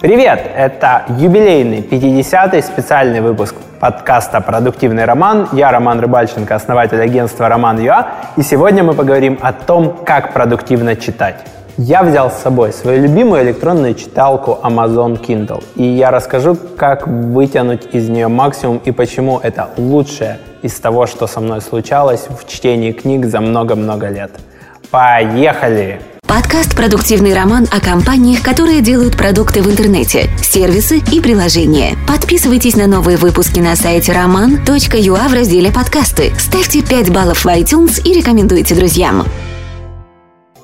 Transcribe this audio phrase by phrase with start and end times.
[0.00, 0.52] Привет!
[0.54, 5.48] Это юбилейный 50-й специальный выпуск подкаста «Продуктивный роман».
[5.50, 8.06] Я Роман Рыбальченко, основатель агентства «Роман Юа»,
[8.36, 11.44] и сегодня мы поговорим о том, как продуктивно читать.
[11.76, 17.88] Я взял с собой свою любимую электронную читалку Amazon Kindle, и я расскажу, как вытянуть
[17.92, 22.92] из нее максимум и почему это лучшее из того, что со мной случалось в чтении
[22.92, 24.30] книг за много-много лет.
[24.92, 26.00] Поехали!
[26.28, 31.94] Подкаст «Продуктивный роман» о компаниях, которые делают продукты в интернете, сервисы и приложения.
[32.06, 36.32] Подписывайтесь на новые выпуски на сайте roman.ua в разделе «Подкасты».
[36.38, 39.24] Ставьте 5 баллов в iTunes и рекомендуйте друзьям.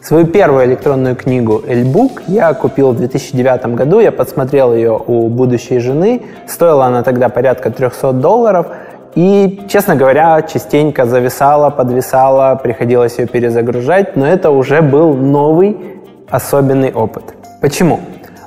[0.02, 4.01] Свою первую электронную книгу «Эльбук» я купил в 2009 году.
[4.01, 6.20] Я подсмотрел ее у будущей жены.
[6.46, 8.66] Стоила она тогда порядка 300 долларов–
[9.14, 15.77] и, честно говоря, частенько зависала, подвисала, приходилось ее перезагружать, но это уже был новый
[16.30, 17.34] особенный опыт.
[17.60, 18.00] Почему?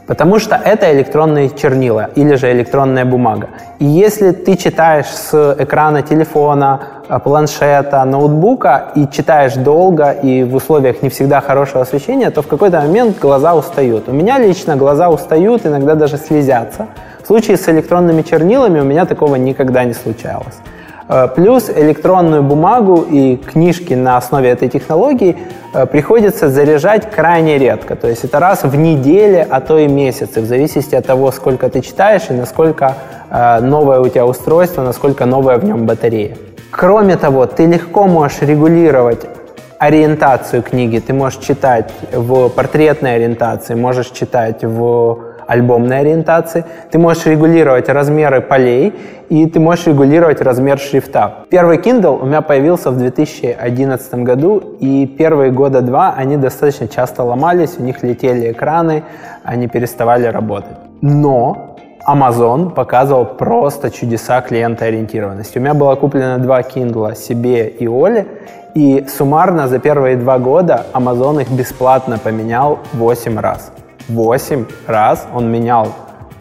[0.08, 3.50] Потому что это электронные чернила или же электронная бумага.
[3.80, 6.80] И если ты читаешь с экрана телефона,
[7.10, 12.48] э, планшета, ноутбука и читаешь долго и в условиях не всегда хорошего освещения, то в
[12.48, 14.08] какой-то момент глаза устают.
[14.08, 16.88] У меня лично глаза устают, иногда даже слезятся.
[17.28, 20.56] В случае с электронными чернилами у меня такого никогда не случалось.
[21.10, 25.36] Э, плюс электронную бумагу и книжки на основе этой технологии
[25.74, 27.98] э, приходится заряжать крайне редко.
[27.98, 31.70] То есть это раз в неделю, а то и месяцы, в зависимости от того, сколько
[31.70, 32.96] ты читаешь и насколько
[33.30, 36.38] э, новое у тебя устройство, насколько новая в нем батарея.
[36.72, 39.26] Кроме того, ты легко можешь регулировать
[39.80, 41.00] ориентацию книги.
[41.00, 48.42] Ты можешь читать в портретной ориентации, можешь читать в альбомной ориентации, ты можешь регулировать размеры
[48.42, 48.94] полей,
[49.30, 51.46] и ты можешь регулировать размер шрифта.
[51.50, 57.24] Первый Kindle у меня появился в 2011 году, и первые года два они достаточно часто
[57.24, 59.04] ломались, у них летели экраны,
[59.44, 60.78] они переставали работать.
[61.02, 61.76] Но
[62.08, 65.58] Amazon показывал просто чудеса клиентоориентированности.
[65.58, 68.26] У меня было куплено два Kindle себе и Оле,
[68.76, 73.72] и суммарно за первые два года Amazon их бесплатно поменял 8 раз.
[74.10, 75.88] 8 раз он менял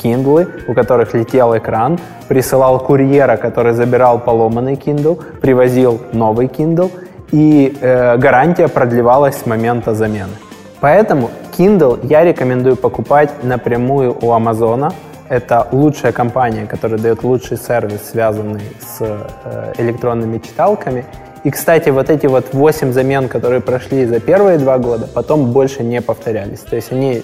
[0.03, 6.91] Kindle, у которых летел экран, присылал курьера, который забирал поломанный Kindle, привозил новый Kindle,
[7.33, 10.33] и э, гарантия продлевалась с момента замены.
[10.81, 14.93] Поэтому Kindle я рекомендую покупать напрямую у Амазона.
[15.29, 21.05] Это лучшая компания, которая дает лучший сервис, связанный с э, электронными читалками.
[21.43, 25.83] И, кстати, вот эти вот 8 замен, которые прошли за первые два года, потом больше
[25.83, 26.61] не повторялись.
[26.61, 27.23] То есть они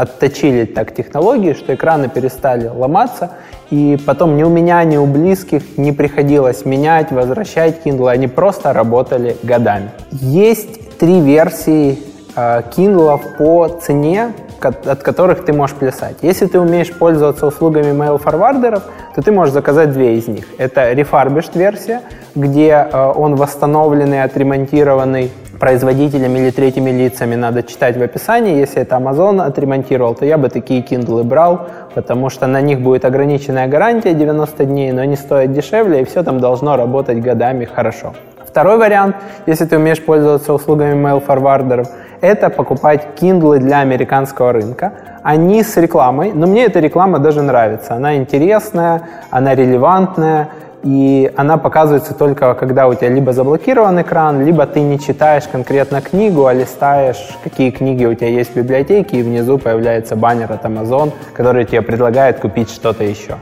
[0.00, 3.32] отточили так технологии, что экраны перестали ломаться,
[3.70, 8.72] и потом ни у меня, ни у близких не приходилось менять, возвращать Kindle, они просто
[8.72, 9.90] работали годами.
[10.10, 11.98] Есть три версии
[12.34, 16.16] э, Kindle по цене, от которых ты можешь плясать.
[16.22, 18.82] Если ты умеешь пользоваться услугами mail-форвардеров,
[19.14, 20.46] то ты можешь заказать две из них.
[20.58, 22.00] Это refurbished версия,
[22.34, 28.58] где э, он восстановленный, отремонтированный производителями или третьими лицами надо читать в описании.
[28.58, 33.04] Если это Amazon отремонтировал, то я бы такие Kindle брал, потому что на них будет
[33.04, 38.14] ограниченная гарантия 90 дней, но они стоят дешевле, и все там должно работать годами хорошо.
[38.50, 39.14] Второй вариант,
[39.46, 41.88] если ты умеешь пользоваться услугами mail-форвардеров,
[42.20, 44.92] это покупать Kindle для американского рынка.
[45.22, 47.94] Они с рекламой, но мне эта реклама даже нравится.
[47.94, 50.48] Она интересная, она релевантная,
[50.82, 56.00] и она показывается только, когда у тебя либо заблокирован экран, либо ты не читаешь конкретно
[56.00, 60.64] книгу, а листаешь, какие книги у тебя есть в библиотеке, и внизу появляется баннер от
[60.64, 63.36] Amazon, который тебе предлагает купить что-то еще.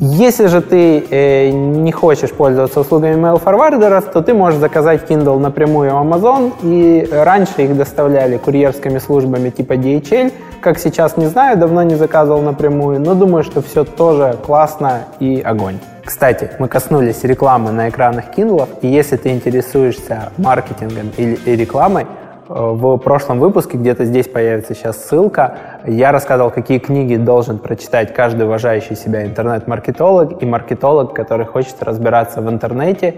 [0.00, 5.94] Если же ты э, не хочешь пользоваться услугами mail-форвардеров, то ты можешь заказать Kindle напрямую
[5.94, 11.84] у Amazon, и раньше их доставляли курьерскими службами типа DHL, как сейчас не знаю, давно
[11.84, 15.78] не заказывал напрямую, но думаю, что все тоже классно и огонь.
[16.04, 22.06] Кстати, мы коснулись рекламы на экранах Kindle, и если ты интересуешься маркетингом или рекламой,
[22.48, 28.46] в прошлом выпуске, где-то здесь появится сейчас ссылка, я рассказывал, какие книги должен прочитать каждый
[28.46, 33.14] уважающий себя интернет-маркетолог и маркетолог, который хочет разбираться в интернете.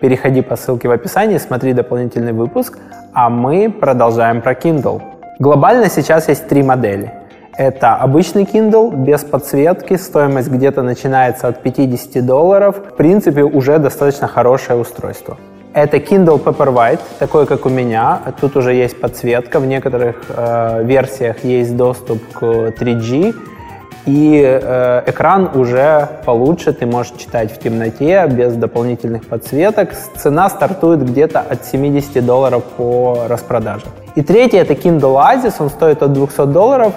[0.00, 2.78] Переходи по ссылке в описании, смотри дополнительный выпуск,
[3.12, 5.02] а мы продолжаем про Kindle.
[5.38, 7.12] Глобально сейчас есть три модели.
[7.56, 12.76] Это обычный Kindle без подсветки, стоимость где-то начинается от 50 долларов.
[12.78, 15.36] В принципе, уже достаточно хорошее устройство.
[15.74, 18.20] Это Kindle Paperwhite, такой как у меня.
[18.40, 23.34] Тут уже есть подсветка, в некоторых э, версиях есть доступ к 3G.
[24.04, 29.94] И э, экран уже получше, ты можешь читать в темноте, без дополнительных подсветок.
[30.16, 33.86] Цена стартует где-то от 70 долларов по распродаже.
[34.14, 36.92] И третий это Kindle Oasis, он стоит от 200 долларов.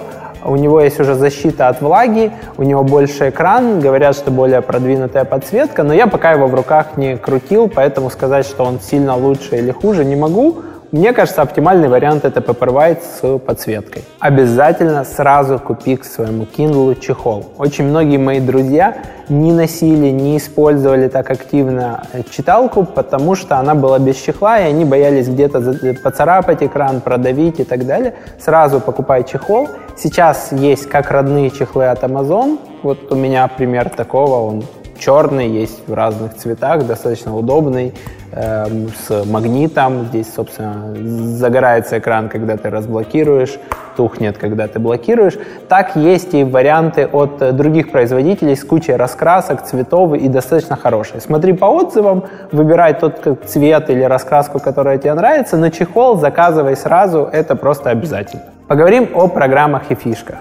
[0.46, 5.24] У него есть уже защита от влаги, у него больше экран, говорят, что более продвинутая
[5.24, 9.56] подсветка, но я пока его в руках не крутил, поэтому сказать, что он сильно лучше
[9.56, 10.62] или хуже, не могу.
[10.92, 14.04] Мне кажется, оптимальный вариант это Paperwhite с подсветкой.
[14.20, 17.44] Обязательно сразу купи к своему Kindle чехол.
[17.58, 18.96] Очень многие мои друзья
[19.28, 24.84] не носили, не использовали так активно читалку, потому что она была без чехла, и они
[24.84, 28.14] боялись где-то поцарапать экран, продавить и так далее.
[28.38, 29.68] Сразу покупай чехол.
[29.96, 32.60] Сейчас есть как родные чехлы от Amazon.
[32.84, 34.64] Вот у меня пример такого, он
[34.98, 37.94] черный, есть в разных цветах, достаточно удобный,
[38.32, 38.66] э,
[39.06, 40.06] с магнитом.
[40.06, 40.94] Здесь, собственно,
[41.36, 43.58] загорается экран, когда ты разблокируешь,
[43.96, 45.38] тухнет, когда ты блокируешь.
[45.68, 51.20] Так есть и варианты от других производителей с кучей раскрасок, цветов и достаточно хорошие.
[51.20, 57.28] Смотри по отзывам, выбирай тот цвет или раскраску, которая тебе нравится, но чехол заказывай сразу,
[57.32, 58.44] это просто обязательно.
[58.68, 60.36] Поговорим о программах и фишках.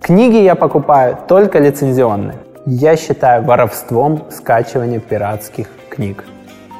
[0.00, 2.34] Книги я покупаю только лицензионные.
[2.66, 6.24] Я считаю воровством скачивание пиратских книг.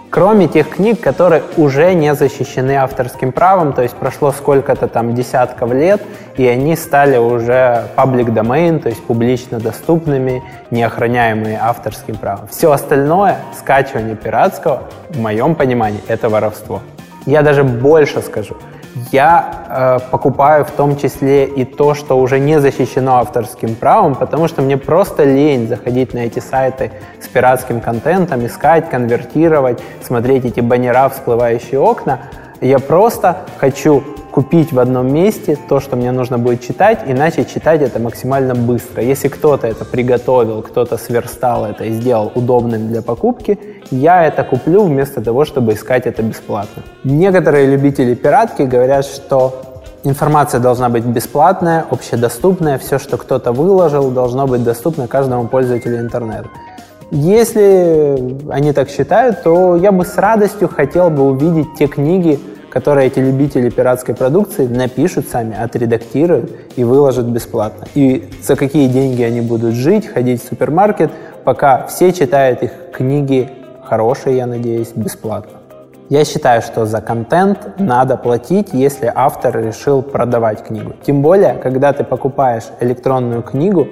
[0.09, 5.73] Кроме тех книг, которые уже не защищены авторским правом, то есть прошло сколько-то там десятков
[5.73, 6.01] лет,
[6.39, 12.49] и они стали уже public domain, то есть публично доступными, неохраняемые авторским правом.
[12.49, 16.81] Все остальное, скачивание пиратского, в моем понимании, это воровство.
[17.27, 18.57] Я даже больше скажу–
[19.13, 24.49] я э, покупаю в том числе и то, что уже не защищено авторским правом, потому
[24.49, 30.61] что мне просто лень заходить на эти сайты с пиратским контентом, искать, конвертировать, смотреть эти
[30.61, 32.21] баннера, всплывающие окна.
[32.61, 37.55] Я просто хочу купить в одном месте то, что мне нужно будет читать, и начать
[37.55, 39.01] читать это максимально быстро.
[39.01, 43.57] Если кто-то это приготовил, кто-то сверстал это и сделал удобным для покупки,
[43.93, 46.83] я это куплю вместо того, чтобы искать это бесплатно.
[47.05, 49.55] Некоторые любители пиратки говорят, что
[50.03, 56.49] информация должна быть бесплатная, общедоступная, все, что кто-то выложил, должно быть доступно каждому пользователю интернета.
[57.13, 62.41] Если они так считают, то я бы с радостью хотел бы увидеть те книги,
[62.75, 67.87] которые эти любители пиратской продукции напишут сами, отредактируют и выложат бесплатно.
[67.95, 71.13] И за какие деньги они будут жить, ходить в супермаркет,
[71.45, 73.49] пока все читают их книги
[73.85, 75.59] хорошие, я надеюсь, бесплатно.
[76.09, 80.95] Я считаю, что за контент надо платить, если автор решил продавать книгу.
[81.07, 83.87] Тем более, когда ты покупаешь электронную книгу,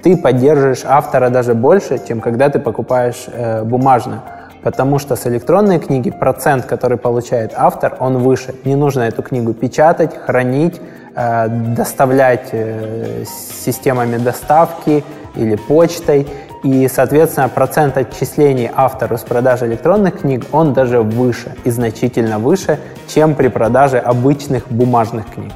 [0.00, 4.22] ты поддерживаешь автора даже больше, чем когда ты покупаешь э, бумажную
[4.68, 8.54] потому что с электронной книги процент, который получает автор, он выше.
[8.66, 10.78] Не нужно эту книгу печатать, хранить,
[11.16, 13.24] э, доставлять э,
[13.64, 15.02] системами доставки
[15.36, 16.26] или почтой.
[16.64, 22.78] И, соответственно, процент отчислений автору с продажи электронных книг, он даже выше и значительно выше,
[23.06, 25.52] чем при продаже обычных бумажных книг.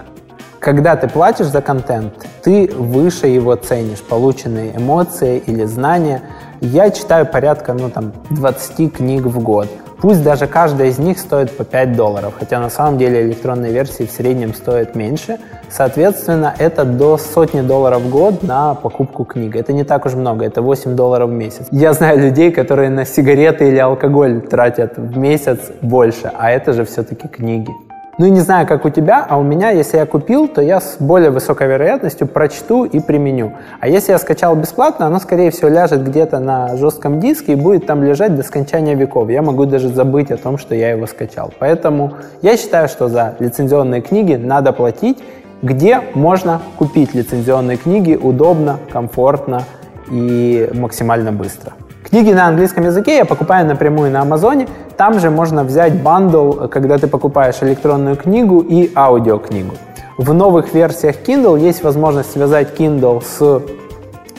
[0.59, 6.23] Когда ты платишь за контент, ты выше его ценишь, полученные эмоции или знания.
[6.65, 9.69] Я читаю порядка ну, там, 20 книг в год.
[10.01, 14.05] Пусть даже каждая из них стоит по 5 долларов, хотя на самом деле электронные версии
[14.05, 15.39] в среднем стоят меньше.
[15.69, 19.57] Соответственно, это до сотни долларов в год на покупку книг.
[19.57, 21.67] Это не так уж много, это 8 долларов в месяц.
[21.73, 26.85] Я знаю людей, которые на сигареты или алкоголь тратят в месяц больше, а это же
[26.85, 27.73] все-таки книги.
[28.19, 30.83] Ну и не знаю, как у тебя, а у меня, если я купил, то я
[30.83, 33.53] с более высокой вероятностью прочту и применю.
[33.81, 37.87] А если я скачал бесплатно, оно, скорее всего, ляжет где-то на жестком диске и будет
[37.87, 39.31] там лежать до скончания веков.
[39.31, 41.55] Я могу даже забыть о том, что я его скачал.
[41.59, 45.19] Поэтому я считаю, что за лицензионные книги надо платить,
[45.63, 49.63] где можно купить лицензионные книги удобно, комфортно
[50.11, 51.73] и максимально быстро.
[52.03, 54.69] Книги на английском языке я покупаю напрямую на Амазоне.
[54.97, 59.75] Там же можно взять бандл, когда ты покупаешь электронную книгу и аудиокнигу.
[60.19, 63.63] В новых версиях Kindle есть возможность связать Kindle с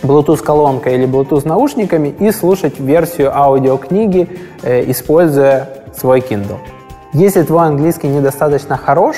[0.03, 4.27] Bluetooth-колонкой или Bluetooth-наушниками и слушать версию аудиокниги,
[4.61, 6.57] э, используя свой Kindle.
[7.13, 9.17] Если твой английский недостаточно хорош,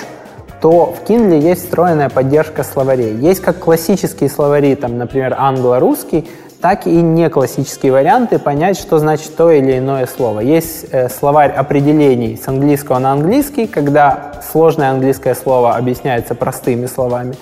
[0.62, 3.16] то в Kindle есть встроенная поддержка словарей.
[3.16, 6.28] Есть как классические словари, там, например, англо-русский,
[6.66, 10.40] так и не классические варианты понять, что значит то или иное слово.
[10.40, 17.36] Есть э, словарь определений с английского на английский, когда сложное английское слово объясняется простыми словами.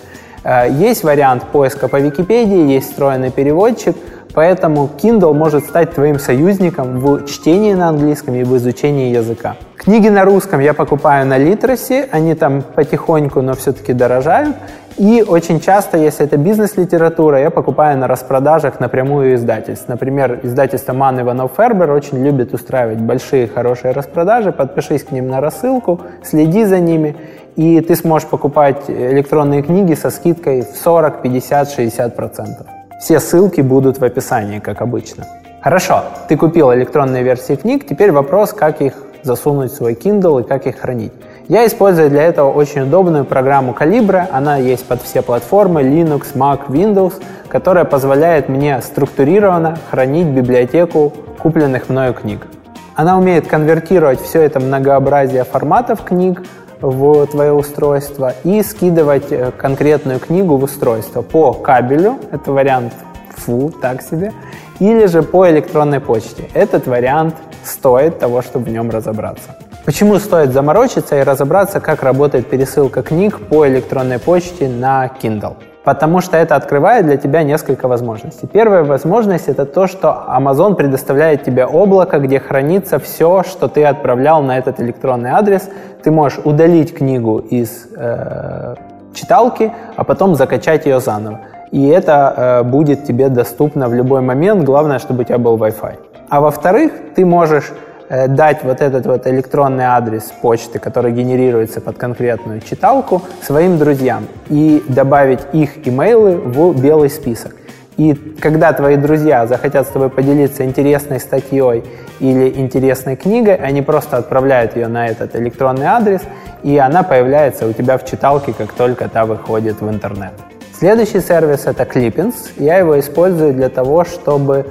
[0.43, 3.95] Э, есть вариант поиска по Википедии, есть встроенный переводчик,
[4.33, 9.55] поэтому Kindle может стать твоим союзником в чтении на английском и в изучении языка.
[9.77, 14.57] Книги на русском я покупаю на Литресе, они там потихоньку, но все-таки дорожают.
[14.97, 19.87] И очень часто, если это бизнес-литература, я покупаю на распродажах напрямую издательств.
[19.87, 24.51] Например, издательство Ман Иванов Фербер очень любит устраивать большие хорошие распродажи.
[24.51, 27.15] Подпишись к ним на рассылку, следи за ними,
[27.55, 32.67] и ты сможешь покупать электронные книги со скидкой в 40, 50, 60 процентов.
[32.99, 35.25] Все ссылки будут в описании, как обычно.
[35.61, 40.43] Хорошо, ты купил электронные версии книг, теперь вопрос, как их засунуть в свой Kindle и
[40.43, 41.13] как их хранить.
[41.49, 44.27] Я использую для этого очень удобную программу Calibra.
[44.31, 51.89] Она есть под все платформы Linux, Mac, Windows, которая позволяет мне структурированно хранить библиотеку купленных
[51.89, 52.47] мною книг.
[52.95, 56.43] Она умеет конвертировать все это многообразие форматов книг
[56.79, 62.93] в твое устройство и скидывать э, конкретную книгу в устройство по кабелю, это вариант
[63.29, 64.31] фу, так себе,
[64.79, 66.49] или же по электронной почте.
[66.53, 69.55] Этот вариант стоит того, чтобы в нем разобраться.
[69.85, 75.55] Почему стоит заморочиться и разобраться, как работает пересылка книг по электронной почте на Kindle?
[75.83, 78.47] Потому что это открывает для тебя несколько возможностей.
[78.47, 84.41] Первая возможность это то, что Amazon предоставляет тебе облако, где хранится все, что ты отправлял
[84.41, 85.69] на этот электронный адрес.
[86.01, 88.75] Ты можешь удалить книгу из э,
[89.13, 91.41] читалки, а потом закачать ее заново.
[91.71, 94.63] И это э, будет тебе доступно в любой момент.
[94.63, 95.95] Главное, чтобы у тебя был Wi-Fi.
[96.29, 97.73] А во-вторых, ты можешь
[98.09, 104.83] дать вот этот вот электронный адрес почты, который генерируется под конкретную читалку, своим друзьям и
[104.87, 107.55] добавить их имейлы в белый список.
[107.97, 111.83] И когда твои друзья захотят с тобой поделиться интересной статьей
[112.19, 116.21] или интересной книгой, они просто отправляют ее на этот электронный адрес,
[116.63, 120.33] и она появляется у тебя в читалке, как только та выходит в интернет.
[120.77, 122.33] Следующий сервис это Clippings.
[122.57, 124.65] Я его использую для того, чтобы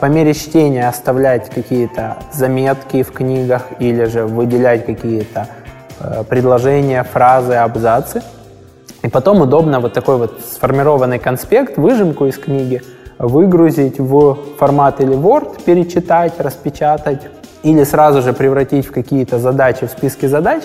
[0.00, 5.46] по мере чтения оставлять какие-то заметки в книгах или же выделять какие-то
[6.00, 8.22] э, предложения, фразы, абзацы.
[9.02, 12.82] И потом удобно вот такой вот сформированный конспект, выжимку из книги
[13.20, 17.28] выгрузить в формат или Word, перечитать, распечатать,
[17.62, 20.62] или сразу же превратить в какие-то задачи в списке задач,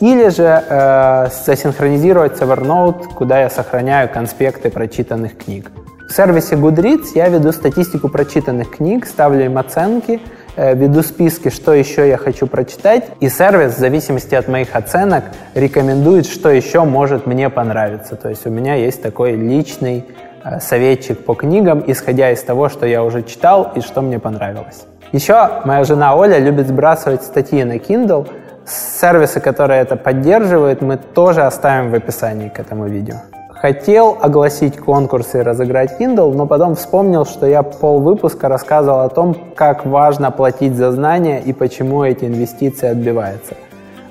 [0.00, 5.70] или же э, засинхронизировать с Evernote, куда я сохраняю конспекты прочитанных книг.
[6.14, 10.20] В сервисе Goodreads я веду статистику прочитанных книг, ставлю им оценки,
[10.54, 15.24] э, веду списки, что еще я хочу прочитать, и сервис в зависимости от моих оценок
[15.54, 18.14] рекомендует, что еще может мне понравиться.
[18.14, 20.04] То есть у меня есть такой личный
[20.44, 24.86] э, советчик по книгам, исходя из того, что я уже читал и что мне понравилось.
[25.10, 28.28] Еще моя жена Оля любит сбрасывать статьи на Kindle.
[28.64, 33.16] Сервисы, которые это поддерживают, мы тоже оставим в описании к этому видео.
[33.64, 39.08] Хотел огласить конкурс и разыграть Kindle, но потом вспомнил, что я пол выпуска рассказывал о
[39.08, 43.54] том, как важно платить за знания и почему эти инвестиции отбиваются.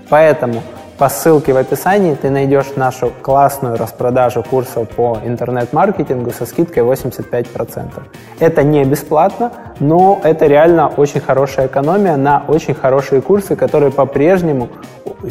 [0.09, 0.55] Поэтому
[0.97, 8.03] по ссылке в описании ты найдешь нашу классную распродажу курсов по интернет-маркетингу со скидкой 85%.
[8.39, 14.69] Это не бесплатно, но это реально очень хорошая экономия на очень хорошие курсы, которые по-прежнему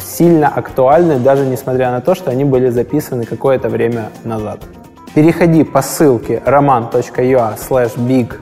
[0.01, 4.59] сильно актуальны, даже несмотря на то, что они были записаны какое-то время назад.
[5.13, 8.33] Переходи по ссылке roman.ua slash big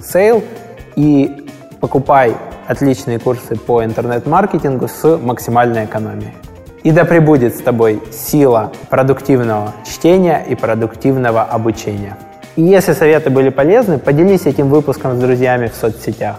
[0.00, 0.42] sale
[0.96, 1.46] и
[1.80, 2.34] покупай
[2.70, 6.34] отличные курсы по интернет-маркетингу с максимальной экономией.
[6.84, 12.16] И да пребудет с тобой сила продуктивного чтения и продуктивного обучения.
[12.56, 16.36] И если советы были полезны, поделись этим выпуском с друзьями в соцсетях.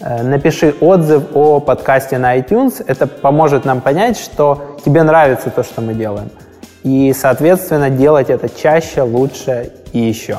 [0.00, 2.82] Э, напиши отзыв о подкасте на iTunes.
[2.86, 6.30] Это поможет нам понять, что тебе нравится то, что мы делаем.
[6.84, 10.38] И, соответственно, делать это чаще, лучше и еще.